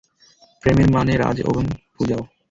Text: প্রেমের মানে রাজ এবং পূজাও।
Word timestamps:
প্রেমের 0.63 0.89
মানে 0.91 1.13
রাজ 1.17 1.37
এবং 1.41 1.63
পূজাও। 1.95 2.23